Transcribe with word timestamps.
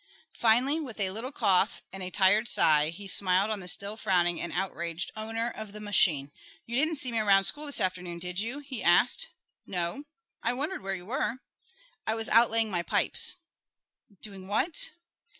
Finally, 0.39 0.79
with 0.79 0.99
a 0.99 1.11
little 1.11 1.31
cough 1.31 1.83
and 1.93 2.01
a 2.01 2.09
tired 2.09 2.49
sigh, 2.49 2.89
he 2.89 3.07
smiled 3.07 3.51
on 3.51 3.59
the 3.59 3.67
still 3.67 3.95
frowning 3.95 4.41
and 4.41 4.51
outraged 4.51 5.11
owner 5.15 5.51
of 5.51 5.73
the 5.73 5.79
machine. 5.79 6.31
"You 6.65 6.75
didn't 6.75 6.95
see 6.95 7.11
me 7.11 7.19
around 7.19 7.43
school 7.43 7.67
this 7.67 7.79
afternoon, 7.79 8.17
did 8.17 8.39
you?" 8.39 8.61
he 8.61 8.81
asked. 8.81 9.27
"No. 9.67 10.05
I 10.41 10.53
wondered 10.55 10.81
where 10.81 10.95
you 10.95 11.05
were." 11.05 11.37
"I 12.07 12.15
was 12.15 12.29
out 12.29 12.49
laying 12.49 12.71
my 12.71 12.81
pipes." 12.81 13.35
"Doing 14.23 14.47
what?" 14.47 14.89